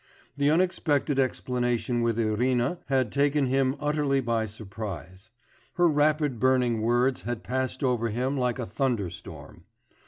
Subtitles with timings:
[0.35, 5.29] The unexpected explanation with Irina had taken him utterly by surprise;
[5.75, 9.65] her rapid burning words had passed over him like a thunder storm.